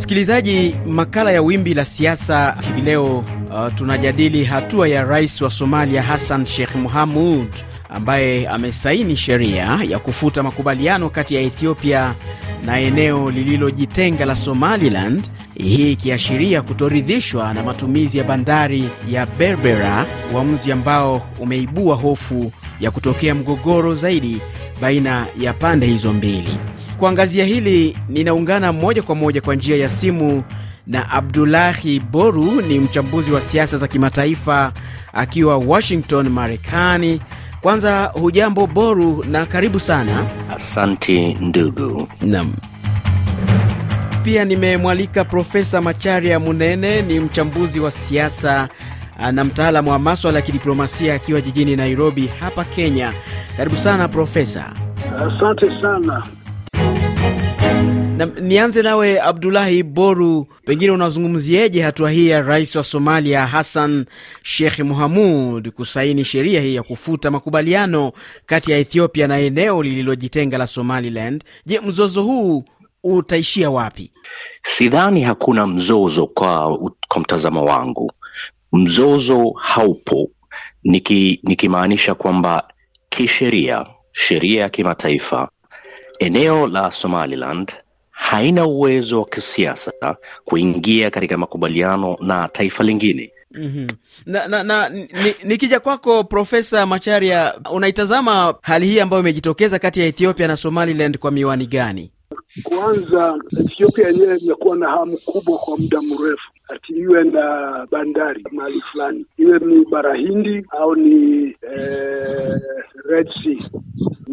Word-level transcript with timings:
Msikilizaji, 0.00 0.74
makala 0.86 1.32
ya 1.32 1.42
Wimbi 1.42 1.74
la 1.74 1.84
Siasa 1.84 2.56
hivi 2.66 2.80
leo 2.80 3.18
uh, 3.18 3.74
tunajadili 3.74 4.44
hatua 4.44 4.88
ya 4.88 5.04
rais 5.04 5.40
wa 5.42 5.50
Somalia 5.50 6.02
Hassan 6.02 6.46
Sheikh 6.46 6.74
Mohamud 6.74 7.48
ambaye 7.88 8.48
amesaini 8.48 9.16
sheria 9.16 9.78
ya 9.88 9.98
kufuta 9.98 10.42
makubaliano 10.42 11.10
kati 11.10 11.34
ya 11.34 11.40
Ethiopia 11.40 12.14
na 12.66 12.80
eneo 12.80 13.30
lililojitenga 13.30 14.24
la 14.24 14.36
Somaliland, 14.36 15.24
hii 15.54 15.92
ikiashiria 15.92 16.62
kutoridhishwa 16.62 17.54
na 17.54 17.62
matumizi 17.62 18.18
ya 18.18 18.24
bandari 18.24 18.88
ya 19.10 19.26
Berbera, 19.26 20.06
uamuzi 20.34 20.72
ambao 20.72 21.22
umeibua 21.40 21.96
hofu 21.96 22.52
ya 22.80 22.90
kutokea 22.90 23.34
mgogoro 23.34 23.94
zaidi 23.94 24.40
baina 24.80 25.26
ya 25.40 25.52
pande 25.52 25.86
hizo 25.86 26.12
mbili. 26.12 26.56
Kuangazia 27.00 27.44
hili 27.44 27.96
ninaungana 28.08 28.72
moja 28.72 29.02
kwa 29.02 29.14
moja 29.14 29.40
kwa 29.40 29.54
njia 29.54 29.76
ya 29.76 29.88
simu 29.88 30.42
na 30.86 31.10
Abdulahi 31.10 32.00
Boru, 32.00 32.60
ni 32.60 32.78
mchambuzi 32.78 33.32
wa 33.32 33.40
siasa 33.40 33.76
za 33.78 33.88
kimataifa 33.88 34.72
akiwa 35.12 35.56
Washington, 35.58 36.28
Marekani. 36.28 37.20
Kwanza 37.60 38.04
hujambo 38.04 38.66
Boru 38.66 39.24
na 39.30 39.46
karibu 39.46 39.80
sana. 39.80 40.24
Asanti 40.56 41.34
ndugu. 41.40 42.08
Naam. 42.20 42.52
Pia 44.24 44.44
nimemwalika 44.44 45.24
Profesa 45.24 45.80
Macharia 45.82 46.40
Munene, 46.40 47.02
ni 47.02 47.20
mchambuzi 47.20 47.80
wa 47.80 47.90
siasa 47.90 48.68
na 49.32 49.44
mtaalamu 49.44 49.90
wa 49.90 49.98
maswala 49.98 50.38
ya 50.38 50.42
kidiplomasia 50.42 51.14
akiwa 51.14 51.40
jijini 51.40 51.76
Nairobi 51.76 52.30
hapa 52.40 52.64
Kenya. 52.64 53.12
Karibu 53.56 53.76
sana 53.76 54.08
Profesa. 54.08 54.72
Asante 55.16 55.80
sana. 55.82 56.22
Na, 58.20 58.26
nianze 58.26 58.82
nawe 58.82 59.20
Abdulahi 59.20 59.82
Boru, 59.82 60.46
pengine 60.64 60.90
unazungumzieje 60.92 61.82
hatua 61.82 62.10
hii 62.10 62.28
ya 62.28 62.42
rais 62.42 62.76
wa 62.76 62.82
Somalia 62.84 63.46
Hassan 63.46 64.04
Sheikh 64.42 64.78
Mohamud 64.78 65.70
kusaini 65.70 66.24
sheria 66.24 66.60
hii 66.60 66.74
ya 66.74 66.82
kufuta 66.82 67.30
makubaliano 67.30 68.12
kati 68.46 68.70
ya 68.72 68.78
Ethiopia 68.78 69.26
na 69.28 69.38
eneo 69.38 69.82
lililojitenga 69.82 70.58
la 70.58 70.66
Somaliland? 70.66 71.44
Je, 71.66 71.80
mzozo 71.80 72.22
huu 72.22 72.64
utaishia 73.04 73.70
wapi? 73.70 74.12
Sidhani 74.62 75.22
hakuna 75.22 75.66
mzozo 75.66 76.26
kwa, 76.26 76.78
kwa 77.08 77.20
mtazamo 77.20 77.64
wangu. 77.64 78.12
Mzozo 78.72 79.52
haupo, 79.56 80.30
nikimaanisha 81.42 82.12
niki 82.12 82.22
kwamba 82.22 82.68
kisheria, 83.08 83.86
sheria 84.12 84.60
ya 84.62 84.68
kimataifa, 84.68 85.48
eneo 86.18 86.66
la 86.66 86.92
Somaliland 86.92 87.72
haina 88.30 88.66
uwezo 88.66 89.18
wa 89.18 89.24
kisiasa 89.26 89.92
kuingia 90.44 91.10
katika 91.10 91.38
makubaliano 91.38 92.16
na 92.20 92.48
taifa 92.48 92.84
lingine. 92.84 93.32
Mm-hmm. 93.50 93.88
Na, 94.26 94.48
na, 94.48 94.62
na 94.62 94.88
nikija 95.44 95.76
ni 95.76 95.80
kwako 95.80 96.24
Profesa 96.24 96.86
Macharia, 96.86 97.54
unaitazama 97.72 98.54
hali 98.62 98.86
hii 98.86 99.00
ambayo 99.00 99.20
imejitokeza 99.22 99.78
kati 99.78 100.00
ya 100.00 100.06
Ethiopia 100.06 100.46
na 100.48 100.56
Somaliland 100.56 101.18
kwa 101.18 101.30
miwani 101.30 101.66
gani? 101.66 102.10
Kwanza, 102.62 103.38
Ethiopia 103.60 104.08
yenyewe 104.08 104.36
imekuwa 104.38 104.76
na 104.76 104.88
hamu 104.90 105.16
kubwa 105.24 105.58
kwa 105.58 105.78
muda 105.78 106.00
mrefu 106.02 106.50
ati 106.68 106.92
iwe 106.92 107.24
na 107.24 107.86
bandari 107.90 108.44
mahali 108.52 108.80
fulani, 108.80 109.26
iwe 109.38 109.58
ni 109.58 109.84
bara 109.84 110.14
Hindi 110.14 110.64
au 110.70 110.94
ni 110.96 111.44
eh, 111.46 112.60
Red 113.08 113.28
Sea, 113.42 113.70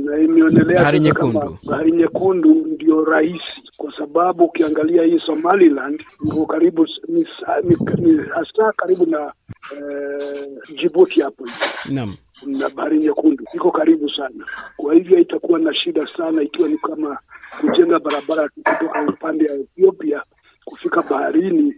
na 0.06 0.18
imeonelea 0.20 0.78
bahari 0.78 1.00
nyekundu. 1.00 1.58
Bahari 1.68 1.92
nyekundu 1.92 2.54
ndio 2.54 3.06
rahisi 3.06 3.62
kwa 3.78 3.94
sababu 3.98 4.44
ukiangalia 4.46 5.04
hii 5.04 5.20
Somaliland 5.26 6.04
iko 6.26 6.46
karibu 6.46 6.88
ni, 7.08 7.26
ni, 7.64 8.18
hasa 8.36 8.72
karibu 8.78 9.06
na 9.06 9.34
eh, 9.72 10.48
Djibouti 10.76 11.22
hapo 11.22 11.46
naam, 11.90 12.16
na 12.46 12.70
bahari 12.70 13.00
nyekundu 13.00 13.44
iko 13.54 13.72
karibu 13.72 14.10
sana. 14.10 14.46
Kwa 14.78 14.94
hivyo 14.94 15.20
itakuwa 15.20 15.60
na 15.60 15.74
shida 15.74 16.08
sana 16.18 16.42
ikiwa 16.42 16.70
ni 16.70 16.78
kama 16.78 17.18
kujenga 17.62 18.00
barabara 18.00 18.50
kutoka 18.50 19.04
upande 19.10 19.46
ya 19.46 19.54
Ethiopia 19.56 20.24
kufika 20.66 21.02
baharini 21.02 21.74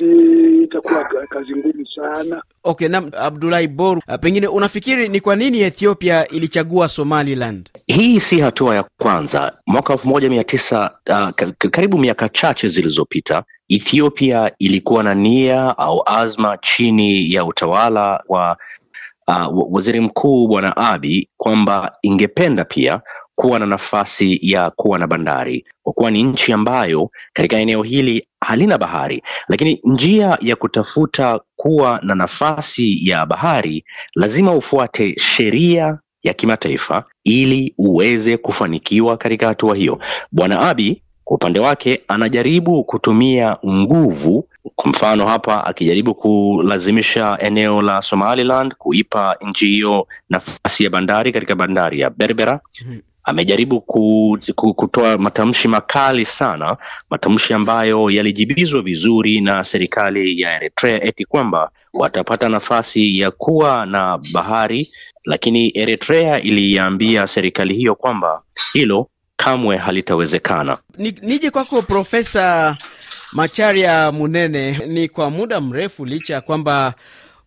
si 0.00 0.62
itakuwa 0.64 1.04
kazi 1.04 1.56
ngumu 1.56 1.86
sana. 1.94 2.42
Okay, 2.64 2.88
na 2.88 2.98
Abdulahi 3.12 3.68
Boru, 3.68 4.02
pengine 4.20 4.46
unafikiri 4.46 5.08
ni 5.08 5.20
kwa 5.20 5.36
nini 5.36 5.60
Ethiopia 5.60 6.28
ilichagua 6.28 6.88
Somaliland? 6.88 7.70
Hii 7.86 8.20
si 8.20 8.40
hatua 8.40 8.76
ya 8.76 8.84
kwanza. 8.98 9.52
Mwaka 9.66 9.92
elfu 9.92 10.08
moja 10.08 10.28
mia 10.30 10.44
tisa 10.44 10.90
uh, 11.10 11.50
karibu 11.70 11.98
miaka 11.98 12.28
chache 12.28 12.68
zilizopita 12.68 13.44
Ethiopia 13.68 14.52
ilikuwa 14.58 15.02
na 15.02 15.14
nia 15.14 15.78
au 15.78 16.02
azma 16.06 16.58
chini 16.58 17.32
ya 17.32 17.44
utawala 17.44 18.24
wa 18.28 18.56
uh, 19.30 19.66
waziri 19.74 20.00
mkuu 20.00 20.48
Bwana 20.48 20.76
Abiy 20.76 21.22
kwamba 21.36 21.92
ingependa 22.02 22.64
pia 22.64 23.00
kuwa 23.34 23.58
na 23.58 23.66
nafasi 23.66 24.38
ya 24.42 24.70
kuwa 24.70 24.98
na 24.98 25.06
bandari 25.06 25.64
kwa 25.82 25.92
kuwa 25.92 26.10
ni 26.10 26.22
nchi 26.22 26.52
ambayo 26.52 27.10
katika 27.32 27.56
eneo 27.56 27.82
hili 27.82 28.26
halina 28.40 28.78
bahari, 28.78 29.22
lakini 29.48 29.80
njia 29.84 30.38
ya 30.40 30.56
kutafuta 30.56 31.40
kuwa 31.56 32.00
na 32.02 32.14
nafasi 32.14 33.08
ya 33.08 33.26
bahari 33.26 33.84
lazima 34.14 34.54
ufuate 34.54 35.14
sheria 35.20 35.98
ya 36.22 36.32
kimataifa 36.34 37.04
ili 37.24 37.74
uweze 37.78 38.36
kufanikiwa 38.36 39.16
katika 39.16 39.46
hatua 39.48 39.76
hiyo. 39.76 39.98
Bwana 40.32 40.60
Abiy 40.60 40.94
kwa 41.30 41.34
upande 41.36 41.60
wake 41.60 42.00
anajaribu 42.08 42.84
kutumia 42.84 43.56
nguvu, 43.66 44.48
kwa 44.76 44.90
mfano 44.90 45.26
hapa 45.26 45.64
akijaribu 45.66 46.14
kulazimisha 46.14 47.38
eneo 47.40 47.82
la 47.82 48.02
Somaliland 48.02 48.74
kuipa 48.74 49.36
nchi 49.46 49.66
hiyo 49.66 50.06
nafasi 50.30 50.84
ya 50.84 50.90
bandari 50.90 51.32
katika 51.32 51.54
bandari 51.54 52.00
ya 52.00 52.10
Berbera. 52.10 52.60
Hmm. 52.84 53.00
Amejaribu 53.24 53.80
kutoa 54.76 55.18
matamshi 55.18 55.68
makali 55.68 56.24
sana, 56.24 56.76
matamshi 57.10 57.54
ambayo 57.54 58.10
yalijibizwa 58.10 58.82
vizuri 58.82 59.40
na 59.40 59.64
serikali 59.64 60.40
ya 60.40 60.56
Eritrea 60.56 61.04
eti 61.04 61.24
kwamba 61.24 61.70
watapata 61.92 62.48
nafasi 62.48 63.18
ya 63.18 63.30
kuwa 63.30 63.86
na 63.86 64.18
bahari, 64.32 64.90
lakini 65.24 65.72
Eritrea 65.78 66.40
iliambia 66.42 67.26
serikali 67.26 67.74
hiyo 67.74 67.94
kwamba 67.94 68.42
hilo 68.72 69.08
kamwe 69.44 69.76
halitawezekana. 69.76 70.78
Ni, 70.98 71.14
nije 71.22 71.50
kwako 71.50 71.82
Profesa 71.82 72.76
Macharia 73.32 74.12
Munene. 74.12 74.78
Ni 74.86 75.08
kwa 75.08 75.30
muda 75.30 75.60
mrefu, 75.60 76.04
licha 76.04 76.34
ya 76.34 76.40
kwamba 76.40 76.94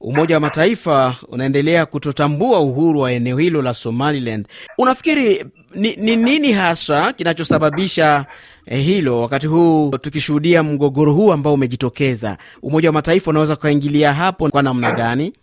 Umoja 0.04 0.36
wa 0.36 0.42
Mataifa 0.42 1.16
unaendelea 1.28 1.86
kutotambua 1.86 2.60
uhuru 2.60 3.00
wa 3.00 3.12
eneo 3.12 3.38
hilo 3.38 3.62
la 3.62 3.74
Somaliland, 3.74 4.48
unafikiri 4.78 5.46
ni, 5.76 5.96
ni 5.96 6.16
nini 6.16 6.52
hasa 6.52 7.14
kinachosababisha 7.14 8.26
eh, 8.66 8.86
hilo 8.86 9.22
wakati 9.22 9.48
huu 9.48 9.92
tukishuhudia 10.02 10.64
mgogoro 10.64 11.14
huu 11.14 11.32
ambao 11.32 11.54
umejitokeza? 11.54 12.38
Umoja 12.62 12.90
wa 12.90 12.94
Mataifa 12.94 13.32
unaweza 13.32 13.54
ukaingilia 13.54 14.14
hapo 14.14 14.50
kwa 14.50 14.64
namna 14.64 14.92
gani? 14.92 15.34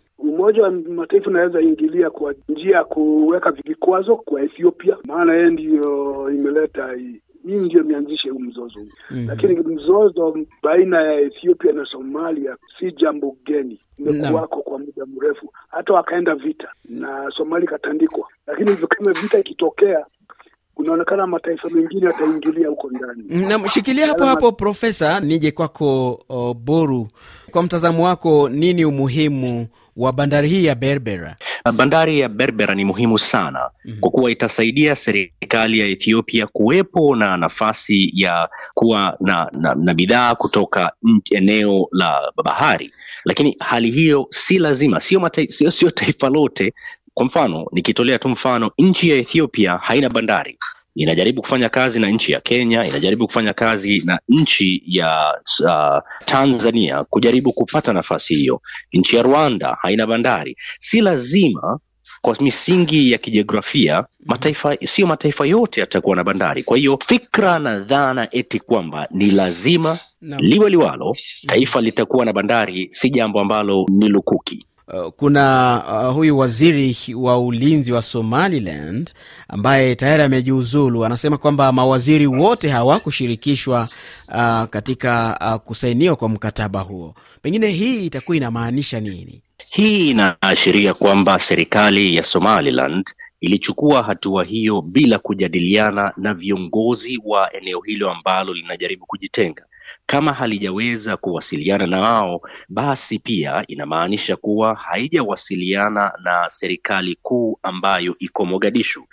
Umoja 0.41 0.63
wa 0.63 0.71
Mataifa 0.71 1.29
unaweza 1.29 1.61
ingilia 1.61 2.09
kwa 2.09 2.33
njia 2.49 2.75
ya 2.77 2.83
kuweka 2.83 3.51
vikwazo 3.51 4.15
kwa 4.15 4.41
Ethiopia, 4.41 4.97
maana 5.03 5.33
yeye 5.33 5.49
ndiyo 5.49 6.29
imeleta 6.33 6.93
hii 6.93 7.21
hii 7.47 7.55
ndio 7.55 7.81
imeanzisha 7.81 8.31
huu 8.31 8.39
mzozo 8.39 8.79
huu. 8.79 8.87
Mm-hmm. 9.11 9.27
Lakini 9.27 9.55
mzozo 9.55 10.37
baina 10.63 11.01
ya 11.01 11.19
Ethiopia 11.19 11.71
na 11.71 11.85
Somalia 11.85 12.57
si 12.79 12.91
jambo 12.91 13.35
geni, 13.45 13.79
imekuwako 13.99 14.61
kwa 14.61 14.79
muda 14.79 15.05
mrefu, 15.05 15.53
hata 15.69 15.93
wakaenda 15.93 16.35
vita 16.35 16.67
na 16.89 17.31
Somalia 17.37 17.65
ikatandikwa. 17.69 18.27
Lakini 18.47 18.75
kama 18.75 19.13
vita 19.13 19.39
ikitokea 19.39 20.05
unaonekana 20.77 21.27
mataifa 21.27 21.69
mengine 21.69 22.05
yataingilia 22.05 22.67
huko 22.69 22.89
ndani. 22.89 23.23
Namshikilia 23.47 24.07
hapo 24.07 24.23
hapo, 24.25 24.51
Profesa, 24.51 25.19
nije 25.19 25.51
kwako 25.51 26.13
uh, 26.29 26.53
Boru, 26.53 27.07
kwa 27.51 27.63
mtazamo 27.63 28.05
wako, 28.05 28.49
nini 28.49 28.85
umuhimu 28.85 29.67
wa 29.97 30.13
bandari 30.13 30.49
hii 30.49 30.65
ya 30.65 30.75
Berbera? 30.75 31.35
Bandari 31.73 32.19
ya 32.19 32.29
Berbera 32.29 32.75
ni 32.75 32.85
muhimu 32.85 33.19
sana 33.19 33.69
mm 33.85 33.91
-hmm. 33.93 33.99
kwa 33.99 34.11
kuwa 34.11 34.31
itasaidia 34.31 34.95
serikali 34.95 35.79
ya 35.79 35.85
Ethiopia 35.87 36.47
kuwepo 36.47 37.15
na 37.15 37.37
nafasi 37.37 38.11
ya 38.15 38.49
kuwa 38.73 39.17
na, 39.19 39.49
na, 39.53 39.75
na 39.75 39.93
bidhaa 39.93 40.35
kutoka 40.35 40.91
eneo 41.31 41.87
la 41.91 42.31
bahari, 42.45 42.91
lakini 43.25 43.55
hali 43.59 43.91
hiyo 43.91 44.27
si 44.29 44.59
lazima, 44.59 44.99
sio 44.99 45.29
sio 45.49 45.71
sio 45.71 45.89
taifa 45.91 46.29
lote. 46.29 46.73
Kwa 47.13 47.25
mfano 47.25 47.65
nikitolea 47.71 48.19
tu 48.19 48.29
mfano, 48.29 48.71
nchi 48.77 49.09
ya 49.09 49.15
Ethiopia 49.15 49.77
haina 49.77 50.09
bandari 50.09 50.57
inajaribu 50.95 51.41
kufanya 51.41 51.69
kazi 51.69 51.99
na 51.99 52.09
nchi 52.09 52.31
ya 52.31 52.39
Kenya, 52.41 52.85
inajaribu 52.87 53.27
kufanya 53.27 53.53
kazi 53.53 54.01
na 54.05 54.19
nchi 54.29 54.83
ya 54.85 55.39
uh, 55.63 55.97
Tanzania 56.25 57.03
kujaribu 57.03 57.53
kupata 57.53 57.93
nafasi 57.93 58.35
hiyo. 58.35 58.61
Nchi 58.93 59.15
ya 59.15 59.21
Rwanda 59.23 59.77
haina 59.81 60.07
bandari. 60.07 60.57
Si 60.79 61.01
lazima 61.01 61.79
kwa 62.21 62.35
misingi 62.39 63.11
ya 63.11 63.17
kijiografia 63.17 64.05
mataifa 64.25 64.75
sio 64.75 65.07
mataifa 65.07 65.45
yote 65.45 65.79
yatakuwa 65.81 66.15
na 66.15 66.23
bandari. 66.23 66.63
Kwa 66.63 66.77
hiyo 66.77 66.99
fikra 67.07 67.59
na 67.59 67.79
dhana 67.79 68.27
eti 68.31 68.59
kwamba 68.59 69.07
ni 69.11 69.31
lazima 69.31 69.99
no. 70.21 70.37
liwe 70.39 70.69
liwalo 70.69 71.15
taifa 71.47 71.81
litakuwa 71.81 72.25
na 72.25 72.33
bandari 72.33 72.87
si 72.91 73.09
jambo 73.09 73.39
ambalo 73.39 73.85
ni 73.89 74.07
lukuki. 74.09 74.65
Uh, 74.93 75.11
kuna 75.15 75.83
uh, 76.07 76.13
huyu 76.15 76.37
waziri 76.37 76.97
wa 77.15 77.39
ulinzi 77.39 77.91
wa 77.91 78.01
Somaliland 78.01 79.11
ambaye 79.47 79.95
tayari 79.95 80.23
amejiuzulu, 80.23 81.05
anasema 81.05 81.37
kwamba 81.37 81.71
mawaziri 81.71 82.27
wote 82.27 82.69
hawakushirikishwa 82.69 83.87
uh, 84.27 84.63
katika 84.69 85.39
uh, 85.41 85.61
kusainiwa 85.67 86.15
kwa 86.15 86.29
mkataba 86.29 86.79
huo. 86.81 87.15
Pengine 87.41 87.67
hii 87.67 88.05
itakuwa 88.05 88.37
inamaanisha 88.37 88.99
nini? 88.99 89.41
Hii 89.71 90.09
inaashiria 90.09 90.93
kwamba 90.93 91.39
serikali 91.39 92.15
ya 92.15 92.23
Somaliland 92.23 93.05
ilichukua 93.41 94.03
hatua 94.03 94.43
hiyo 94.43 94.81
bila 94.81 95.19
kujadiliana 95.19 96.13
na 96.17 96.33
viongozi 96.33 97.19
wa 97.25 97.53
eneo 97.53 97.79
hilo 97.81 98.11
ambalo 98.11 98.53
linajaribu 98.53 99.05
kujitenga. 99.05 99.65
Kama 100.11 100.33
halijaweza 100.33 101.17
kuwasiliana 101.17 101.87
na 101.87 102.01
wao, 102.01 102.41
basi 102.69 103.19
pia 103.19 103.63
inamaanisha 103.67 104.35
kuwa 104.35 104.75
haijawasiliana 104.75 106.13
na 106.23 106.47
serikali 106.49 107.17
kuu 107.21 107.59
ambayo 107.63 108.15
iko 108.19 108.45
Mogadishu. 108.45 109.03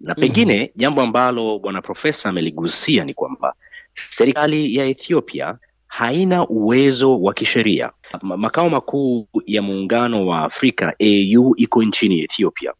Na 0.00 0.14
pengine 0.14 0.72
jambo 0.76 1.02
ambalo 1.02 1.58
bwana 1.58 1.82
profesa 1.82 2.28
ameligusia 2.28 3.04
ni 3.04 3.14
kwamba 3.14 3.54
serikali 3.92 4.74
ya 4.74 4.86
Ethiopia 4.86 5.58
haina 5.86 6.48
uwezo 6.48 7.20
wa 7.20 7.34
kisheria. 7.34 7.90
Makao 8.22 8.70
makuu 8.70 9.28
ya 9.46 9.62
muungano 9.62 10.26
wa 10.26 10.42
Afrika 10.44 10.94
AU 11.00 11.54
iko 11.56 11.82
nchini 11.82 12.20
Ethiopia. 12.20 12.72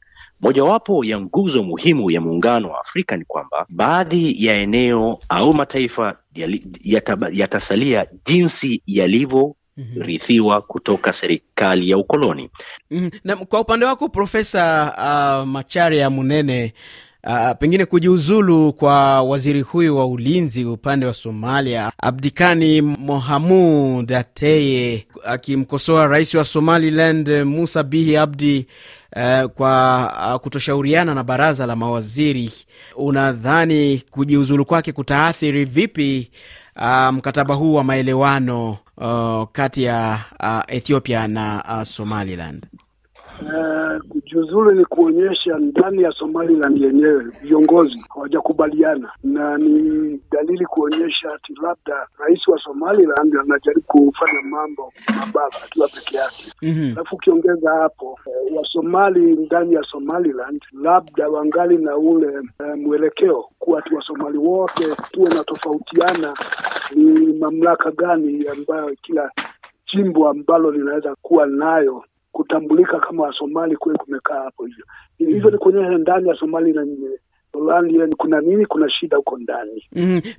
Mojawapo 0.44 1.04
ya 1.04 1.20
nguzo 1.20 1.62
muhimu 1.62 2.10
ya 2.10 2.20
muungano 2.20 2.70
wa 2.70 2.80
Afrika 2.80 3.16
ni 3.16 3.24
kwamba 3.24 3.66
baadhi 3.68 4.46
ya 4.46 4.54
eneo 4.54 5.18
au 5.28 5.54
mataifa 5.54 6.16
yatasalia 7.32 8.06
jinsi 8.26 8.82
yalivyorithiwa 8.86 10.60
kutoka 10.62 11.12
serikali 11.12 11.90
ya 11.90 11.98
ukoloni. 11.98 12.50
Mm, 12.90 13.10
na 13.24 13.36
kwa 13.36 13.60
upande 13.60 13.86
wako 13.86 14.08
Profesa 14.08 14.92
uh, 14.98 15.48
Macharia 15.48 16.10
Munene, 16.10 16.74
uh, 17.26 17.50
pengine 17.58 17.86
kujiuzulu 17.86 18.72
kwa 18.72 19.22
waziri 19.22 19.60
huyu 19.60 19.96
wa 19.96 20.06
ulinzi 20.06 20.64
upande 20.64 21.06
wa 21.06 21.14
Somalia 21.14 21.92
Abdikani 21.98 22.80
Mohamud 22.82 24.12
Ateye 24.12 25.06
akimkosoa 25.24 26.06
rais 26.06 26.34
wa 26.34 26.44
Somaliland 26.44 27.28
Musa 27.28 27.82
Bihi 27.82 28.16
Abdi 28.16 28.66
uh, 29.16 29.44
kwa 29.50 30.12
uh, 30.34 30.40
kutoshauriana 30.40 31.14
na 31.14 31.24
baraza 31.24 31.66
la 31.66 31.76
mawaziri, 31.76 32.52
unadhani 32.96 34.02
kujiuzulu 34.10 34.64
kwake 34.64 34.92
kutaathiri 34.92 35.64
vipi 35.64 36.30
uh, 36.76 37.08
mkataba 37.12 37.54
huu 37.54 37.74
wa 37.74 37.84
maelewano 37.84 38.76
uh, 38.96 39.48
kati 39.52 39.82
ya 39.82 40.18
uh, 40.40 40.74
Ethiopia 40.74 41.28
na 41.28 41.64
uh, 41.76 41.82
Somaliland? 41.82 42.66
Eh, 43.42 44.00
kujiuzulu 44.08 44.72
ni 44.72 44.84
kuonyesha 44.84 45.58
ndani 45.58 46.02
ya 46.02 46.12
Somaliland 46.12 46.78
yenyewe 46.82 47.24
viongozi 47.42 48.04
hawajakubaliana, 48.14 49.10
na 49.24 49.58
ni 49.58 50.20
dalili 50.32 50.66
kuonyesha 50.66 51.28
ati 51.34 51.54
labda 51.62 52.06
rais 52.18 52.48
wa 52.48 52.58
Somaliland 52.58 53.36
anajaribu 53.36 53.82
kufanya 53.86 54.42
mambo 54.42 54.92
mabaya 55.20 55.50
akiwa 55.64 55.88
peke 55.88 56.16
yake. 56.16 56.52
Mhm. 56.62 56.92
Alafu 56.96 57.16
ukiongeza 57.16 57.70
hapo 57.70 58.18
eh, 58.26 58.56
Wasomali 58.56 59.20
ndani 59.36 59.74
ya 59.74 59.82
Somaliland 59.82 60.62
labda 60.82 61.28
wangali 61.28 61.78
na 61.78 61.96
ule 61.96 62.26
eh, 62.60 62.76
mwelekeo 62.76 63.44
kuwa 63.58 63.78
ati 63.78 63.94
Wasomali 63.94 64.38
wote 64.38 64.84
tuwe 65.12 65.28
na 65.34 65.44
tofautiana 65.44 66.34
ni 66.94 67.32
mamlaka 67.32 67.90
gani 67.90 68.48
ambayo 68.48 68.96
kila 69.02 69.30
jimbo 69.94 70.28
ambalo 70.28 70.70
linaweza 70.70 71.14
kuwa 71.22 71.46
nayo 71.46 72.04
kutambulika 72.34 73.00
kama 73.00 73.22
Wasomali 73.22 73.76
kule 73.76 73.98
kumekaa 73.98 74.42
hapo 74.44 74.66
hivyo. 74.66 74.84
Hivyo 75.18 75.50
ni 75.50 75.58
kuonyesha 75.58 75.98
ndani 75.98 76.28
ya 76.28 76.34
Somali 76.36 76.72
na 76.72 76.86
Somaliland 77.52 78.14
kuna 78.16 78.40
nini, 78.40 78.66
kuna 78.66 78.90
shida 78.90 79.16
huko 79.16 79.38
ndani. 79.38 79.84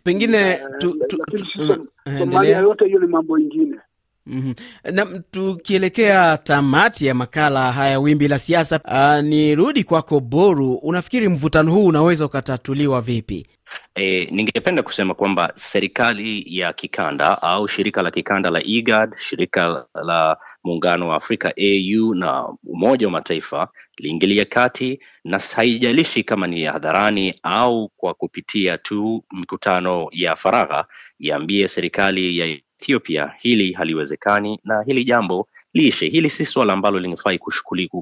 Pengine 0.03 0.59
tu, 0.77 0.93
tu, 1.07 1.17
tu, 1.17 1.45
mm, 1.57 1.87
eh, 2.05 2.19
Somalia 2.19 2.57
yote 2.57 2.85
hiyo 2.85 2.99
ni 2.99 3.07
mambo 3.07 3.39
ingine. 3.39 3.77
Mhm. 4.25 4.53
Na 4.91 5.05
tukielekea 5.31 6.37
tamati 6.37 7.05
ya 7.05 7.13
makala 7.13 7.71
haya 7.71 7.99
wimbi 7.99 8.27
la 8.27 8.39
siasa, 8.39 8.79
uh, 8.85 9.25
nirudi 9.29 9.83
kwako 9.83 10.19
Boru, 10.19 10.73
unafikiri 10.73 11.27
mvutano 11.29 11.71
huu 11.71 11.85
unaweza 11.85 12.25
ukatatuliwa 12.25 13.01
vipi? 13.01 13.47
E, 13.95 14.25
ningependa 14.31 14.83
kusema 14.83 15.13
kwamba 15.13 15.53
serikali 15.55 16.43
ya 16.57 16.73
kikanda 16.73 17.41
au 17.41 17.67
shirika 17.67 18.01
la 18.01 18.11
kikanda 18.11 18.49
la 18.49 18.63
IGAD, 18.63 19.15
shirika 19.17 19.85
la 20.03 20.37
muungano 20.63 21.07
wa 21.09 21.15
Afrika 21.15 21.53
AU 21.57 22.13
na 22.15 22.47
Umoja 22.63 23.07
wa 23.07 23.11
Mataifa 23.11 23.67
liingilia 23.97 24.45
kati, 24.45 24.99
na 25.23 25.39
haijalishi 25.55 26.23
kama 26.23 26.47
ni 26.47 26.63
hadharani 26.63 27.39
au 27.43 27.89
kwa 27.97 28.13
kupitia 28.13 28.77
tu 28.77 29.23
mikutano 29.31 30.07
ya 30.11 30.35
faragha, 30.35 30.85
iambie 31.19 31.67
serikali 31.67 32.37
ya 32.37 32.45
Ethiopia 32.79 33.33
hili 33.39 33.73
haliwezekani 33.73 34.59
na 34.63 34.83
hili 34.83 35.03
jambo 35.03 35.47
liishe. 35.73 36.07
Hili 36.07 36.29
si 36.29 36.45
suala 36.45 36.73
ambalo 36.73 36.99
linafai 36.99 37.39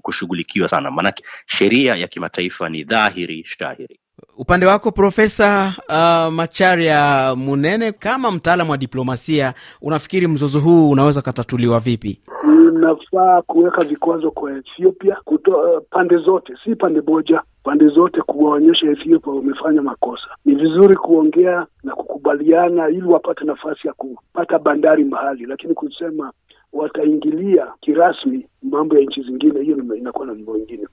kushughulikiwa 0.02 0.68
sana, 0.70 0.92
maanake 0.92 1.24
sheria 1.46 1.96
ya 1.96 2.08
kimataifa 2.08 2.70
ni 2.70 2.84
dhahiri 2.84 3.44
shahiri. 3.44 4.00
Upande 4.38 4.66
wako 4.66 4.92
Profesa 4.92 5.74
uh, 5.90 6.34
Macharia 6.34 7.36
Munene, 7.36 7.92
kama 7.92 8.32
mtaalamu 8.32 8.72
wa 8.72 8.78
diplomasia, 8.78 9.54
unafikiri 9.82 10.28
mzozo 10.28 10.60
huu 10.60 10.90
unaweza 10.90 11.20
ukatatuliwa 11.20 11.80
vipi? 11.80 12.22
Inafaa 12.70 13.42
kuweka 13.42 13.84
vikwazo 13.84 14.32
kwa 14.32 14.58
Ethiopia 14.58 15.18
kuto, 15.26 15.82
pande 15.90 16.18
zote, 16.18 16.54
si 16.64 16.76
pande 16.76 17.02
moja, 17.02 17.42
pande 17.64 17.88
zote, 17.88 18.22
kuwaonyesha 18.22 18.88
Ethiopia 18.92 19.34
wamefanya 19.34 19.82
makosa. 19.82 20.28
Ni 20.46 20.56
vizuri 20.56 20.96
kuongea 20.96 21.66
na 21.84 21.96
kukubaliana 21.96 22.90
ili 22.90 23.04
wapate 23.08 23.46
nafasi 23.46 23.88
ya 23.88 23.94
kupata 23.94 24.60
bandari 24.60 25.04
mahali, 25.04 25.46
lakini 25.46 25.74
kusema 25.74 26.32
wataingilia 26.74 27.68
kirasmi 27.82 28.48
mambo 28.64 28.96
ya 28.98 29.02
nchi 29.06 29.22
zingine, 29.22 29.62
hiyo 29.64 29.78
inakuwa 29.98 30.28
na 30.28 30.34
mambo 30.34 30.58
ingine, 30.58 30.88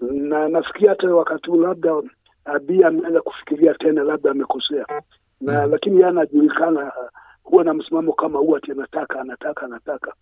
na 0.00 0.48
nafikiri 0.48 0.88
hata 0.88 1.14
wakati 1.14 1.50
huu 1.50 1.60
labda 1.62 1.92
Abiy 2.46 2.84
ameanza 2.86 3.20
kufikiria 3.20 3.74
tena, 3.74 4.02
labda 4.02 4.30
amekosea. 4.30 4.86
Na 5.40 5.66
lakini 5.66 5.96
yeye 5.96 6.08
anajulikana 6.08 6.92
huwa 7.44 7.64
na 7.64 7.74
msimamo 7.74 8.12
kama 8.12 8.38
huwa 8.38 8.58
ati 8.58 8.72
anataka 8.72 9.20
anataka 9.20 9.66
anataka. 9.66 10.12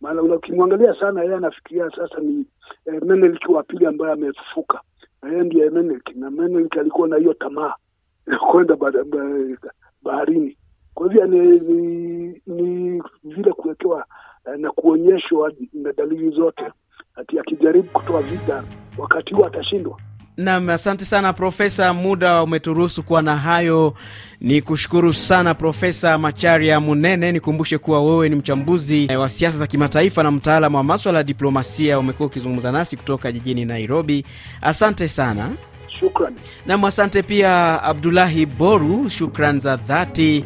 Maana 0.00 0.22
ukimwangalia 0.22 0.94
sana 1.00 1.22
yeye 1.22 1.34
anafikiria 1.36 1.90
sasa 1.90 2.20
ni 2.20 2.46
eh, 2.86 3.02
Menelik 3.02 3.48
wa 3.48 3.62
pili 3.62 3.86
ambaye 3.86 4.12
amefufuka. 4.12 4.80
Na 5.22 5.30
yeye 5.30 5.42
ndiye 5.44 5.70
Menelik 5.70 6.16
na 6.16 6.30
Menelik 6.30 6.76
alikuwa 6.76 7.08
na 7.08 7.16
hiyo 7.16 7.34
tamaa 7.34 7.74
ya 8.26 8.38
kwenda 8.38 8.76
ba- 8.76 8.90
ba- 8.90 9.72
baharini. 10.02 10.56
Kwa 10.94 11.08
hivyo 11.08 11.26
ni, 11.26 11.38
ni, 11.60 12.42
ni 12.46 13.02
vile 13.24 13.52
kuwekewa 13.52 14.04
eh, 14.46 14.58
na 14.58 14.70
kuonyeshwa 14.70 15.52
na 15.72 15.92
dalili 15.92 16.30
zote 16.30 16.64
ati 17.14 17.38
akijaribu 17.38 17.88
kutoa 17.92 18.22
vita 18.22 18.64
wakati 18.98 19.34
huo 19.34 19.46
atashindwa 19.46 19.98
Nam, 20.36 20.68
asante 20.70 21.04
sana 21.04 21.32
Profesa, 21.32 21.92
muda 21.94 22.42
umeturuhusu 22.42 23.02
kuwa 23.02 23.22
na 23.22 23.36
hayo. 23.36 23.94
Ni 24.40 24.62
kushukuru 24.62 25.12
sana 25.12 25.54
Profesa 25.54 26.18
Macharia 26.18 26.80
Munene. 26.80 27.32
Nikumbushe 27.32 27.78
kuwa 27.78 28.02
wewe 28.04 28.28
ni 28.28 28.36
mchambuzi 28.36 29.06
wa 29.18 29.28
siasa 29.28 29.58
za 29.58 29.66
kimataifa 29.66 30.22
na 30.22 30.30
mtaalamu 30.30 30.76
wa 30.76 30.84
maswala 30.84 31.18
ya 31.18 31.24
diplomasia. 31.24 31.98
Umekuwa 31.98 32.26
ukizungumza 32.26 32.72
nasi 32.72 32.96
kutoka 32.96 33.32
jijini 33.32 33.64
Nairobi. 33.64 34.24
Asante 34.62 35.08
sana. 35.08 35.50
Nam, 36.66 36.84
asante 36.84 37.22
pia 37.22 37.82
Abdulahi 37.82 38.46
Boru, 38.46 39.08
shukran 39.08 39.60
za 39.60 39.76
dhati 39.76 40.44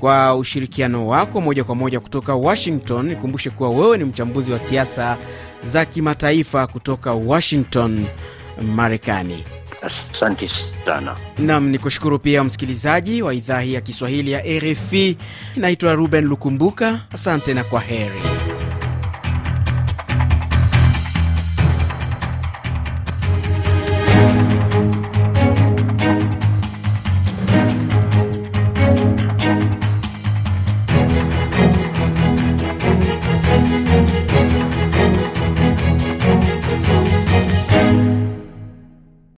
kwa 0.00 0.36
ushirikiano 0.36 1.08
wako 1.08 1.40
moja 1.40 1.64
kwa 1.64 1.74
moja 1.74 2.00
kutoka 2.00 2.34
Washington. 2.34 3.06
Nikumbushe 3.08 3.50
kuwa 3.50 3.70
wewe 3.70 3.98
ni 3.98 4.04
mchambuzi 4.04 4.52
wa 4.52 4.58
siasa 4.58 5.16
za 5.64 5.84
kimataifa 5.84 6.66
kutoka 6.66 7.12
Washington, 7.12 8.06
Marekani. 8.62 9.44
Asante 9.82 10.48
sana. 10.48 11.16
Nam 11.38 11.68
ni 11.68 11.78
kushukuru 11.78 12.18
pia 12.18 12.44
msikilizaji 12.44 13.22
wa 13.22 13.34
idhaa 13.34 13.60
hii 13.60 13.72
ya 13.74 13.80
Kiswahili 13.80 14.32
ya 14.32 14.42
RFI. 14.58 15.16
Naitwa 15.56 15.94
Ruben 15.94 16.24
Lukumbuka, 16.24 17.00
asante 17.14 17.54
na 17.54 17.64
kwa 17.64 17.80
heri. 17.80 18.20